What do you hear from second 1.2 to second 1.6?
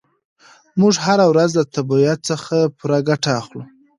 ورځ